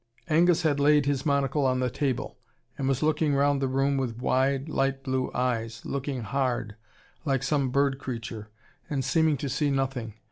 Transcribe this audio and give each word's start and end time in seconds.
Angus 0.27 0.63
had 0.63 0.79
laid 0.79 1.05
his 1.05 1.27
monocle 1.27 1.63
on 1.63 1.79
the 1.79 1.91
table, 1.91 2.39
and 2.75 2.87
was 2.87 3.03
looking 3.03 3.35
round 3.35 3.61
the 3.61 3.67
room 3.67 3.97
with 3.97 4.17
wide, 4.17 4.67
light 4.67 5.03
blue 5.03 5.29
eyes, 5.31 5.85
looking 5.85 6.21
hard, 6.23 6.75
like 7.23 7.43
some 7.43 7.69
bird 7.69 7.99
creature, 7.99 8.49
and 8.89 9.05
seeming 9.05 9.37
to 9.37 9.47
see 9.47 9.69
nothing. 9.69 10.15